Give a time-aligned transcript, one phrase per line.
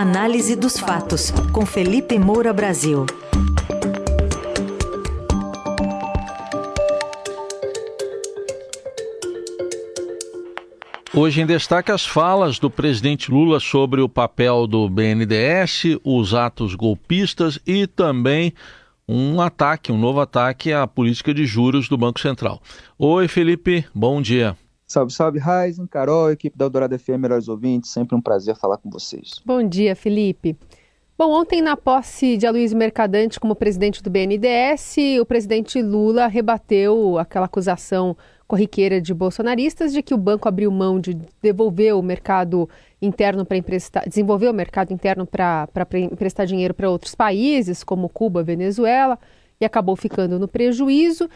[0.00, 3.04] Análise dos fatos, com Felipe Moura Brasil.
[11.12, 16.76] Hoje em destaque as falas do presidente Lula sobre o papel do BNDES, os atos
[16.76, 18.54] golpistas e também
[19.08, 22.62] um ataque, um novo ataque à política de juros do Banco Central.
[22.96, 24.56] Oi, Felipe, bom dia.
[24.88, 28.88] Salve, salve, Raizen, Carol, equipe da Eldorado FM, melhores ouvintes, sempre um prazer falar com
[28.88, 29.38] vocês.
[29.44, 30.56] Bom dia, Felipe.
[31.18, 37.18] Bom, ontem, na posse de Aloysio Mercadante como presidente do BNDES, o presidente Lula rebateu
[37.18, 38.16] aquela acusação
[38.46, 42.66] corriqueira de bolsonaristas de que o banco abriu mão de devolver o mercado
[43.02, 48.42] interno para emprestar, desenvolver o mercado interno para emprestar dinheiro para outros países, como Cuba,
[48.42, 49.18] Venezuela,
[49.60, 51.28] e acabou ficando no prejuízo.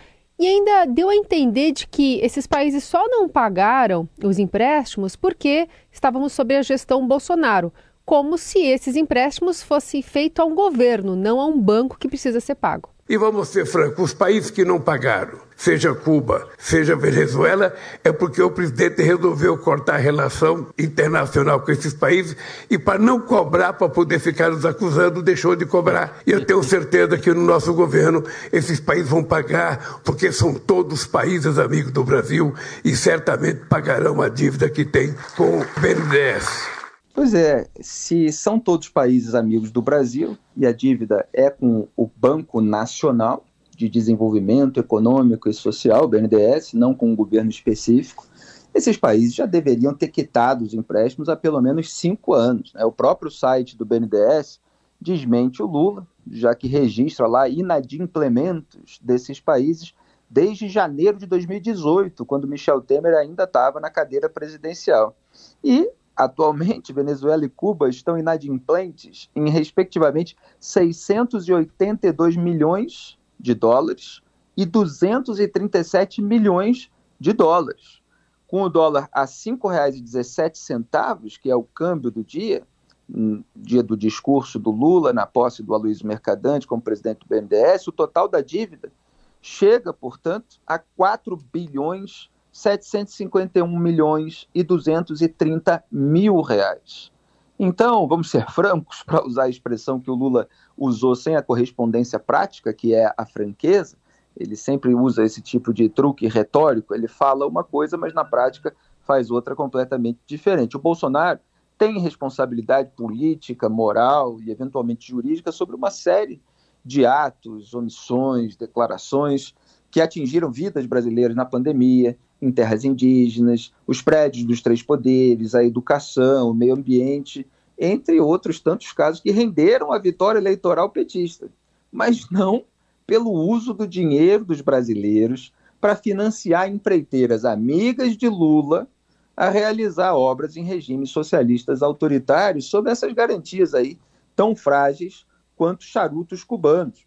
[0.43, 5.69] E ainda deu a entender de que esses países só não pagaram os empréstimos porque
[5.89, 7.73] estávamos sob a gestão Bolsonaro,
[8.05, 12.41] como se esses empréstimos fossem feitos a um governo, não a um banco que precisa
[12.41, 12.92] ser pago.
[13.13, 18.41] E vamos ser francos, os países que não pagaram, seja Cuba, seja Venezuela, é porque
[18.41, 22.35] o presidente resolveu cortar a relação internacional com esses países
[22.71, 26.23] e para não cobrar, para poder ficar nos acusando, deixou de cobrar.
[26.27, 31.05] E eu tenho certeza que no nosso governo esses países vão pagar, porque são todos
[31.05, 36.72] países amigos do Brasil e certamente pagarão a dívida que tem com o BNDES.
[37.15, 42.09] Pois é, se são todos países amigos do Brasil e a dívida é com o
[42.17, 43.45] Banco Nacional
[43.77, 48.27] de Desenvolvimento Econômico e Social, BNDES, não com um governo específico,
[48.75, 52.73] esses países já deveriam ter quitado os empréstimos há pelo menos cinco anos.
[52.73, 52.83] Né?
[52.83, 54.59] O próprio site do BNDES
[54.99, 59.95] desmente o Lula, já que registra lá inadimplementos desses países
[60.31, 65.15] desde janeiro de 2018, quando Michel Temer ainda estava na cadeira presidencial.
[65.63, 74.21] E Atualmente, Venezuela e Cuba estão inadimplentes em, respectivamente, 682 milhões de dólares
[74.57, 78.03] e 237 milhões de dólares.
[78.47, 82.63] Com o dólar a R$ 5,17, que é o câmbio do dia,
[83.09, 87.89] no dia do discurso do Lula na posse do Aloysio Mercadante como presidente do BNDES,
[87.89, 88.93] o total da dívida
[89.41, 97.11] chega, portanto, a 4 bilhões 751 milhões e 230 mil reais.
[97.59, 100.47] Então, vamos ser francos, para usar a expressão que o Lula
[100.77, 103.97] usou sem a correspondência prática, que é a franqueza,
[104.37, 108.75] ele sempre usa esse tipo de truque retórico, ele fala uma coisa, mas na prática
[109.01, 110.77] faz outra completamente diferente.
[110.77, 111.39] O Bolsonaro
[111.77, 116.41] tem responsabilidade política, moral e eventualmente jurídica sobre uma série
[116.85, 119.55] de atos, omissões, declarações
[119.91, 125.65] que atingiram vidas brasileiras na pandemia, em terras indígenas, os prédios dos três poderes, a
[125.65, 127.47] educação, o meio ambiente,
[127.79, 131.49] entre outros tantos casos que renderam a vitória eleitoral petista,
[131.91, 132.65] mas não
[133.07, 138.89] pelo uso do dinheiro dos brasileiros para financiar empreiteiras amigas de Lula
[139.37, 143.99] a realizar obras em regimes socialistas autoritários sob essas garantias aí
[144.35, 145.25] tão frágeis
[145.57, 147.07] quanto charutos cubanos.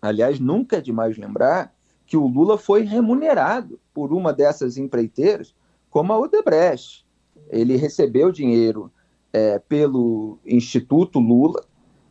[0.00, 1.74] Aliás, nunca é demais lembrar
[2.06, 5.54] que o Lula foi remunerado por uma dessas empreiteiras,
[5.90, 7.04] como a Odebrecht.
[7.50, 8.90] Ele recebeu dinheiro
[9.30, 11.62] é, pelo Instituto Lula,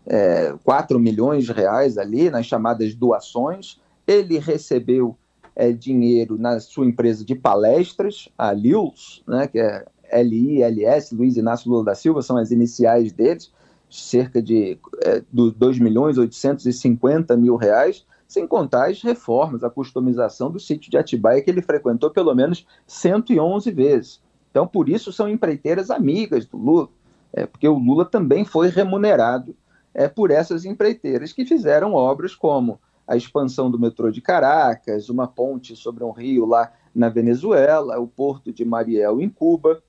[0.05, 3.81] é, 4 milhões de reais ali nas chamadas doações.
[4.05, 5.17] Ele recebeu
[5.55, 11.71] é, dinheiro na sua empresa de palestras, a LILS, né, que é L-I-L-S, Luiz Inácio
[11.71, 13.51] Lula da Silva, são as iniciais deles,
[13.89, 20.59] cerca de é, 2 milhões 850 mil reais sem contar as reformas, a customização do
[20.59, 24.21] sítio de Atibaia, que ele frequentou pelo menos 111 vezes.
[24.51, 26.89] Então, por isso, são empreiteiras amigas do Lula,
[27.33, 29.55] é, porque o Lula também foi remunerado
[29.95, 35.27] é, por essas empreiteiras que fizeram obras como a expansão do metrô de Caracas, uma
[35.27, 39.81] ponte sobre um rio lá na Venezuela, o porto de Mariel em Cuba.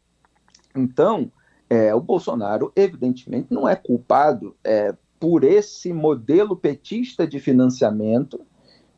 [0.74, 1.31] Então,
[1.69, 8.40] é, o Bolsonaro, evidentemente, não é culpado é, por esse modelo petista de financiamento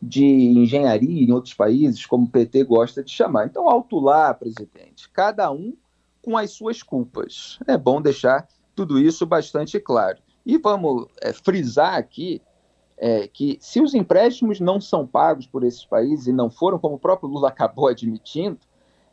[0.01, 3.47] de engenharia em outros países, como o PT gosta de chamar.
[3.47, 5.77] Então, alto lá, presidente, cada um
[6.23, 7.59] com as suas culpas.
[7.67, 10.19] É bom deixar tudo isso bastante claro.
[10.47, 12.41] E vamos é, frisar aqui
[12.97, 16.95] é, que se os empréstimos não são pagos por esses países e não foram, como
[16.95, 18.59] o próprio Lula acabou admitindo,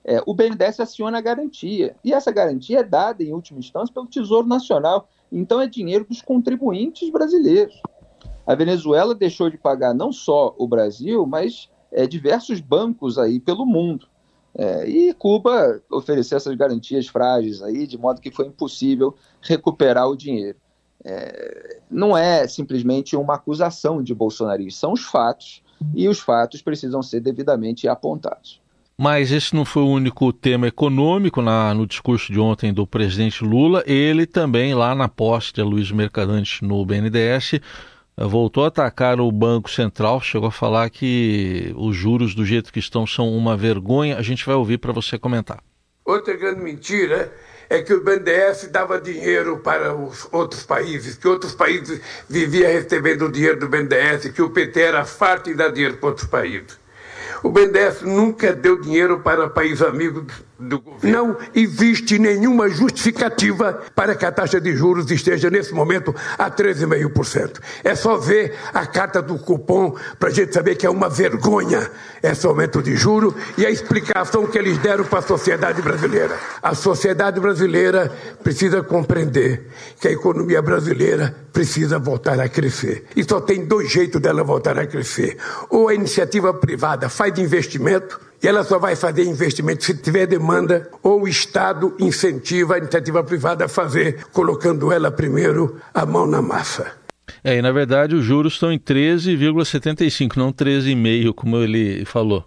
[0.03, 1.95] é, o BNDES aciona a garantia.
[2.03, 5.09] E essa garantia é dada, em última instância, pelo Tesouro Nacional.
[5.31, 7.81] Então é dinheiro dos contribuintes brasileiros.
[8.45, 13.65] A Venezuela deixou de pagar não só o Brasil, mas é, diversos bancos aí pelo
[13.65, 14.07] mundo.
[14.55, 20.17] É, e Cuba ofereceu essas garantias frágeis aí, de modo que foi impossível recuperar o
[20.17, 20.57] dinheiro.
[21.03, 25.63] É, não é simplesmente uma acusação de bolsonarismo, são os fatos,
[25.95, 28.59] e os fatos precisam ser devidamente apontados.
[29.01, 33.45] Mas esse não foi o único tema econômico na, no discurso de ontem do presidente
[33.45, 33.81] Lula.
[33.87, 37.61] Ele também, lá na posse de Luiz Mercadante no BNDES,
[38.17, 42.79] voltou a atacar o Banco Central, chegou a falar que os juros do jeito que
[42.79, 44.17] estão são uma vergonha.
[44.17, 45.63] A gente vai ouvir para você comentar.
[46.03, 47.33] Outra grande mentira
[47.69, 53.31] é que o BNDES dava dinheiro para os outros países, que outros países viviam recebendo
[53.31, 56.78] dinheiro do BNDES, que o PT era farto em dar dinheiro para outros países.
[57.49, 60.23] O BNDES nunca deu dinheiro para países amigos
[60.59, 61.17] do governo.
[61.17, 67.59] Não existe nenhuma justificativa para que a taxa de juros esteja nesse momento a 13,5%.
[67.83, 71.89] É só ver a carta do cupom para a gente saber que é uma vergonha
[72.21, 76.37] esse aumento de juros e a explicação que eles deram para a sociedade brasileira.
[76.61, 78.11] A sociedade brasileira
[78.43, 79.67] precisa compreender
[79.99, 83.05] que a economia brasileira precisa voltar a crescer.
[83.15, 85.37] E só tem dois jeitos dela voltar a crescer.
[85.69, 90.89] Ou a iniciativa privada faz investimento e ela só vai fazer investimento se tiver demanda
[91.03, 96.41] ou o Estado incentiva a iniciativa privada a fazer, colocando ela primeiro a mão na
[96.41, 96.99] massa.
[97.43, 102.45] É, e na verdade os juros estão em 13,75, não 13,5, como ele falou.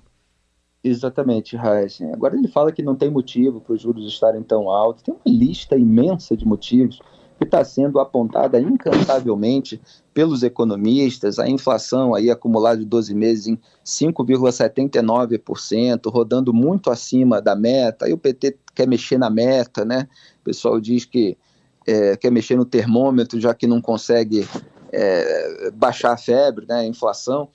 [0.85, 2.13] Exatamente, Heisen.
[2.13, 5.03] Agora ele fala que não tem motivo para os juros estarem tão altos.
[5.03, 6.99] Tem uma lista imensa de motivos
[7.43, 9.81] que está sendo apontada incansavelmente
[10.15, 17.57] pelos economistas, a inflação aí acumulada de 12 meses em 5,79%, rodando muito acima da
[17.57, 20.07] meta, aí o PT quer mexer na meta, né?
[20.41, 21.37] O pessoal diz que
[21.87, 24.47] é, quer mexer no termômetro, já que não consegue
[24.93, 27.49] é, baixar a febre, né, a inflação.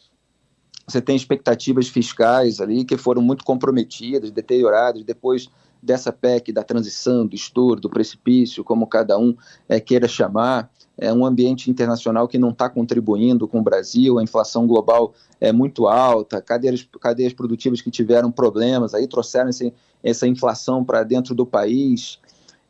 [0.85, 5.47] Você tem expectativas fiscais ali que foram muito comprometidas, deterioradas, depois
[5.87, 9.33] dessa PEC da transição, do estouro, do precipício, como cada um
[9.69, 10.69] é, queira chamar.
[10.97, 15.51] É um ambiente internacional que não está contribuindo com o Brasil, a inflação global é
[15.51, 19.73] muito alta, cadeias, cadeias produtivas que tiveram problemas, aí trouxeram esse,
[20.03, 22.19] essa inflação para dentro do país.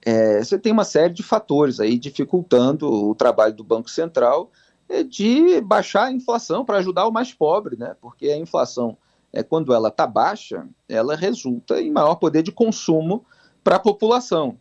[0.06, 4.52] É, você tem uma série de fatores aí dificultando o trabalho do Banco Central
[4.88, 7.96] é, de baixar a inflação para ajudar o mais pobre, né?
[8.00, 8.98] porque a inflação
[9.38, 13.24] é, quando ela está baixa, ela resulta em maior poder de consumo
[13.64, 14.58] para a população.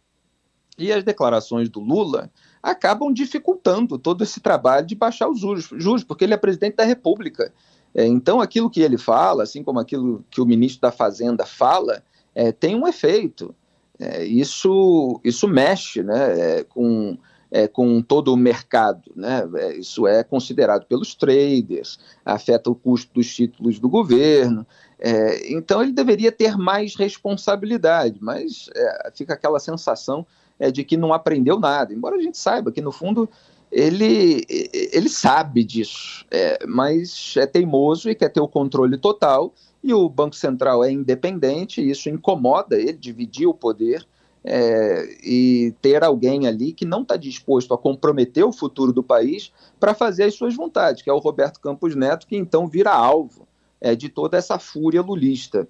[0.77, 2.31] E as declarações do Lula
[2.63, 6.85] acabam dificultando todo esse trabalho de baixar os juros, juros porque ele é presidente da
[6.85, 7.51] República.
[7.95, 12.03] É, então, aquilo que ele fala, assim como aquilo que o ministro da Fazenda fala,
[12.35, 13.55] é, tem um efeito.
[13.99, 17.17] É, isso, isso mexe né, é, com
[17.51, 19.11] é, com todo o mercado.
[19.15, 19.49] Né?
[19.57, 24.67] É, isso é considerado pelos traders, afeta o custo dos títulos do governo.
[24.99, 30.27] É, então ele deveria ter mais responsabilidade, mas é, fica aquela sensação
[30.59, 33.29] é, de que não aprendeu nada, embora a gente saiba que no fundo
[33.71, 39.53] ele, ele sabe disso, é, mas é teimoso e quer ter o controle total,
[39.83, 44.07] e o Banco Central é independente, e isso incomoda ele, dividir o poder,
[44.49, 49.53] é, e ter alguém ali que não está disposto a comprometer o futuro do país
[49.81, 53.47] para fazer as suas vontades, que é o Roberto Campos Neto, que então vira alvo
[53.81, 55.69] é, de toda essa fúria lulista.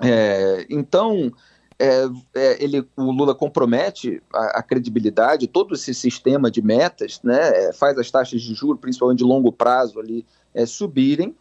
[0.00, 1.32] É, então,
[1.78, 2.04] é,
[2.34, 7.72] é, ele, o Lula compromete a, a, credibilidade, todo esse sistema de metas, né, é,
[7.72, 10.24] faz as taxas de juros, principalmente de longo prazo, ali,
[10.68, 11.34] subirem,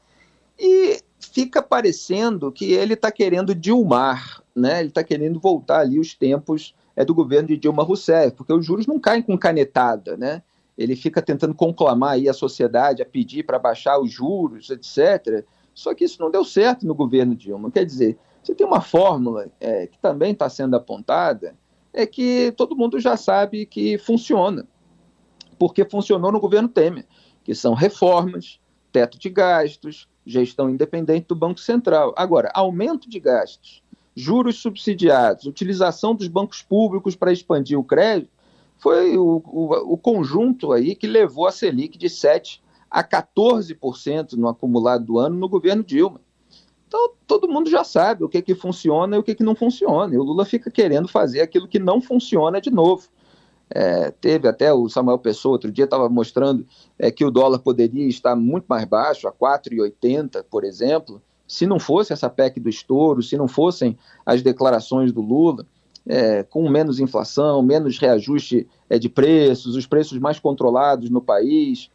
[0.57, 4.79] e fica parecendo que ele está querendo Dilmar, né?
[4.79, 8.65] Ele está querendo voltar ali os tempos é, do governo de Dilma Rousseff, porque os
[8.65, 10.43] juros não caem com canetada, né?
[10.77, 15.45] Ele fica tentando conclamar aí a sociedade a pedir para baixar os juros, etc.
[15.73, 17.71] Só que isso não deu certo no governo Dilma.
[17.71, 21.55] Quer dizer, você tem uma fórmula é, que também está sendo apontada,
[21.93, 24.67] é que todo mundo já sabe que funciona,
[25.59, 27.05] porque funcionou no governo Temer,
[27.43, 28.59] que são reformas,
[28.91, 32.13] teto de gastos, gestão independente do Banco Central.
[32.17, 33.83] Agora, aumento de gastos
[34.15, 38.31] juros subsidiados, utilização dos bancos públicos para expandir o crédito,
[38.77, 42.59] foi o, o, o, conjunto aí que levou a Selic de 7%
[42.91, 46.21] a 14% no acumulado do ano no governo Dilma.
[46.87, 50.13] Então, todo mundo já sabe o que, que funciona e o que, que não funciona.
[50.13, 53.07] E o Lula fica querendo fazer aquilo que não funciona de novo.
[53.67, 56.63] É, teve até o Samuel Pessoa, outro dia estava mostrando
[56.99, 61.79] é, que o dólar poderia estar muito mais baixo, a 4,80, por exemplo, se não
[61.79, 65.65] fosse essa PEC do estouro, se não fossem as declarações do Lula,
[66.05, 71.89] é, com menos inflação, menos reajuste é, de preços, os preços mais controlados no país,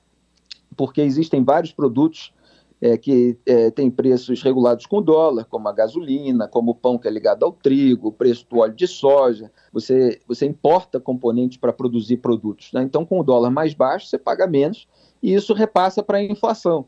[0.77, 2.33] porque existem vários produtos
[2.81, 7.09] é, que é, tem preços regulados com dólar, como a gasolina, como o pão que
[7.09, 9.51] é ligado ao trigo, o preço do óleo de soja.
[9.73, 12.73] Você, você importa componentes para produzir produtos.
[12.73, 12.83] Né?
[12.83, 14.87] Então, com o dólar mais baixo, você paga menos
[15.23, 16.87] e isso repassa para a inflação.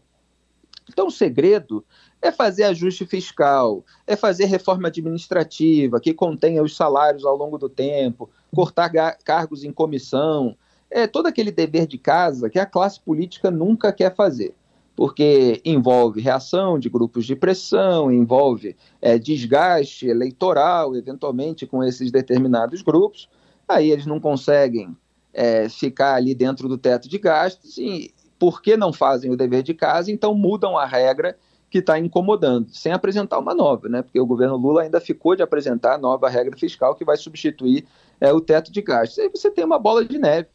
[0.93, 1.85] Então, o segredo
[2.21, 7.69] é fazer ajuste fiscal, é fazer reforma administrativa que contenha os salários ao longo do
[7.69, 8.91] tempo, cortar
[9.25, 10.57] cargos em comissão,
[10.91, 14.55] é todo aquele dever de casa que a classe política nunca quer fazer,
[14.97, 22.83] porque envolve reação de grupos de pressão, envolve é, desgaste eleitoral, eventualmente, com esses determinados
[22.83, 23.29] grupos.
[23.69, 24.97] Aí eles não conseguem
[25.33, 29.75] é, ficar ali dentro do teto de gastos e, porque não fazem o dever de
[29.75, 31.37] casa, então mudam a regra
[31.69, 34.03] que está incomodando, sem apresentar uma nova, né?
[34.03, 37.87] Porque o governo Lula ainda ficou de apresentar a nova regra fiscal que vai substituir
[38.19, 39.19] é, o teto de gastos.
[39.19, 40.49] Aí você tem uma bola de neve.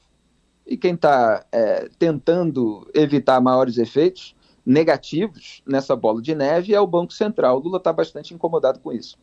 [0.65, 6.87] E quem está é, tentando evitar maiores efeitos negativos nessa bola de neve é o
[6.87, 7.57] Banco Central.
[7.57, 9.15] O Lula está bastante incomodado com isso.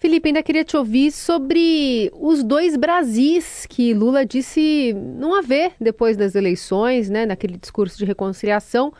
[0.00, 6.16] Felipe, ainda queria te ouvir sobre os dois Brasis que Lula disse não haver depois
[6.16, 8.92] das eleições, né, naquele discurso de reconciliação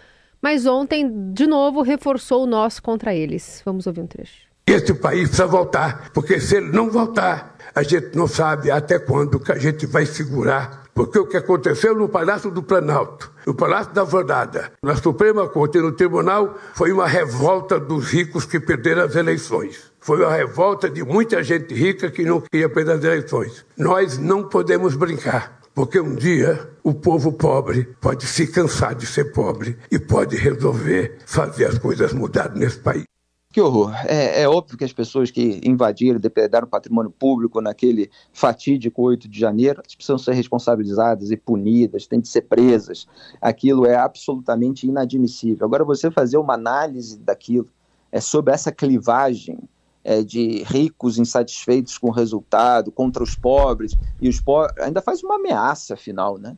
[0.42, 3.60] mas ontem, de novo, reforçou o nosso contra eles.
[3.64, 4.48] Vamos ouvir um trecho.
[4.66, 9.40] Esse país precisa voltar, porque se ele não voltar, a gente não sabe até quando
[9.40, 10.84] que a gente vai segurar.
[11.00, 15.78] Porque o que aconteceu no Palácio do Planalto, no Palácio da Alvorada, na Suprema Corte
[15.78, 19.90] e no Tribunal, foi uma revolta dos ricos que perderam as eleições.
[19.98, 23.64] Foi uma revolta de muita gente rica que não queria perder as eleições.
[23.78, 25.58] Nós não podemos brincar.
[25.74, 31.16] Porque um dia o povo pobre pode se cansar de ser pobre e pode resolver
[31.24, 33.09] fazer as coisas mudarem nesse país.
[33.52, 33.92] Que horror.
[34.06, 39.28] É, é, óbvio que as pessoas que invadiram, depredaram o patrimônio público naquele fatídico 8
[39.28, 43.08] de janeiro, precisam ser responsabilizadas e punidas, têm de ser presas.
[43.40, 45.66] Aquilo é absolutamente inadmissível.
[45.66, 47.68] Agora, você fazer uma análise daquilo
[48.12, 49.58] é sobre essa clivagem
[50.04, 55.24] é, de ricos insatisfeitos com o resultado, contra os pobres, e os pobres ainda faz
[55.24, 56.56] uma ameaça final, né?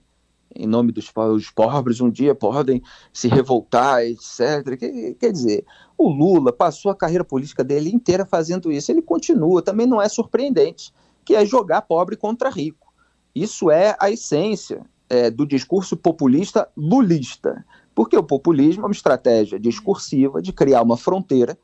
[0.55, 2.83] Em nome dos os pobres, um dia podem
[3.13, 4.79] se revoltar, etc.
[5.19, 5.65] Quer, dizer,
[5.97, 8.91] o Lula passou a carreira política dele inteira fazendo isso.
[8.91, 10.93] Ele continua, também não é surpreendente,
[11.25, 12.93] que é jogar pobre contra rico.
[13.35, 17.65] Isso é a essência é, do discurso populista lulista.
[17.95, 21.59] Porque o populismo é uma estratégia discursiva de criar uma fronteira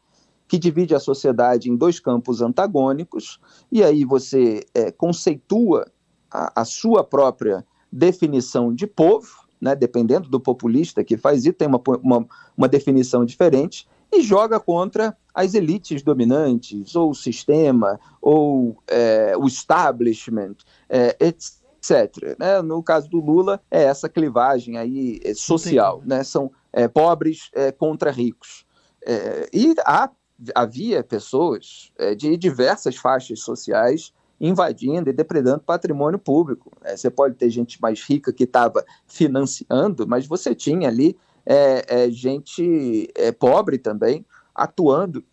[0.48, 3.38] que divide a sociedade em dois campos antagônicos,
[3.70, 5.86] e aí você é, conceitua
[6.30, 9.28] a, a, sua própria definição de povo,
[9.60, 12.26] né, dependendo do populista que faz isso, tem uma, uma,
[12.56, 19.46] uma definição diferente, e joga contra as elites dominantes, ou o sistema, ou é, o
[19.46, 20.56] establishment,
[20.88, 22.36] é, etc.
[22.38, 22.62] Né?
[22.62, 26.24] No caso do Lula, é essa clivagem aí é, social, né?
[26.24, 28.64] são é, pobres é, contra ricos.
[29.06, 30.10] É, e há
[30.54, 36.72] havia pessoas de diversas faixas sociais invadindo e depredando patrimônio público.
[36.82, 42.04] É, você pode ter gente mais rica que estava financiando, mas você tinha ali é,
[42.04, 45.24] é gente é, pobre também atuando.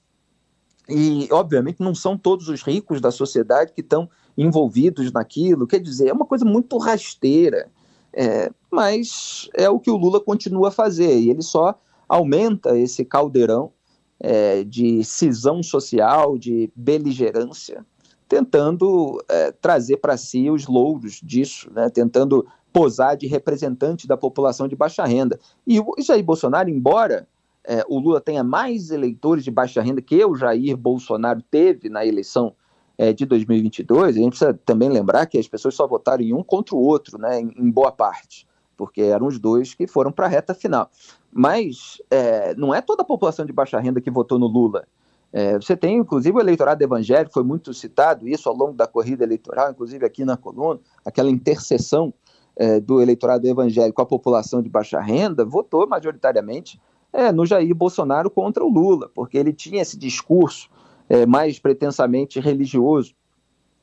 [0.87, 5.65] E, obviamente, não são todos os ricos da sociedade que estão envolvidos naquilo.
[5.65, 7.69] Quer dizer, é uma coisa muito rasteira.
[8.13, 13.03] É, mas é o que o Lula continua a fazer, e ele só aumenta esse
[13.03, 13.73] caldeirão
[14.19, 17.85] é, de cisão social, de beligerância,
[18.27, 24.67] tentando é, trazer para si os louros disso, né, tentando posar de representante da população
[24.67, 25.39] de baixa renda.
[25.65, 27.27] E o Jair Bolsonaro, embora
[27.63, 32.05] é, o Lula tenha mais eleitores de baixa renda que o Jair Bolsonaro teve na
[32.05, 32.53] eleição
[32.97, 36.43] é, de 2022, a gente precisa também lembrar que as pessoas só votaram em um
[36.43, 40.25] contra o outro, né, em, em boa parte, porque eram os dois que foram para
[40.25, 40.89] a reta final.
[41.31, 44.87] Mas é, não é toda a população de baixa renda que votou no Lula.
[45.37, 49.25] É, você tem, inclusive, o eleitorado evangélico, foi muito citado isso ao longo da corrida
[49.25, 52.13] eleitoral, inclusive aqui na coluna, aquela interseção
[52.55, 56.79] é, do eleitorado evangélico com a população de baixa renda, votou majoritariamente
[57.11, 60.69] é, no Jair Bolsonaro contra o Lula, porque ele tinha esse discurso
[61.09, 63.13] é, mais pretensamente religioso.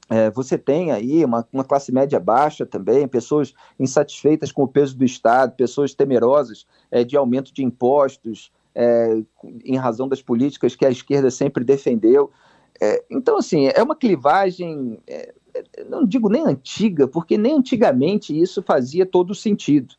[0.08, 4.96] É, você tem aí uma, uma, classe média baixa também, pessoas insatisfeitas com o peso
[4.96, 9.22] do Estado, pessoas temerosas é, de aumento de impostos é,
[9.64, 12.30] em razão das políticas que a esquerda sempre defendeu.
[12.80, 18.38] É, então, assim, é uma clivagem, é, é, não digo nem antiga, porque nem antigamente
[18.38, 19.94] isso fazia todo sentido,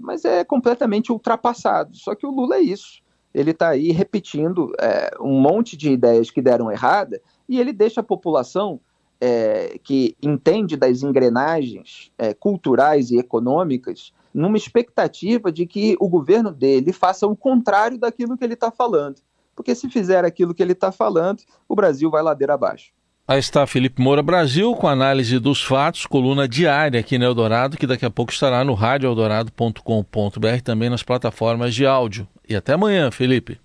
[0.00, 1.96] mas é completamente ultrapassado.
[1.96, 3.02] Só que o Lula é isso.
[3.32, 4.72] Ele está aí repetindo
[5.20, 8.80] um monte de ideias que deram errada e ele deixa a população
[9.20, 16.50] é, que entende das engrenagens é, culturais e econômicas numa expectativa de que o governo
[16.50, 19.22] dele faça o contrário daquilo que ele está falando.
[19.54, 22.92] Porque se fizer aquilo que ele está falando, o Brasil vai ladeira abaixo.
[23.26, 27.86] Aí está Felipe Moura Brasil com análise dos fatos, coluna diária aqui no Eldorado, que
[27.86, 32.28] daqui a pouco estará no radioeldorado.com.br também nas plataformas de áudio.
[32.46, 33.58] E até amanhã, Felipe.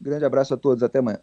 [0.00, 1.20] Grande abraço a todos, até amanhã.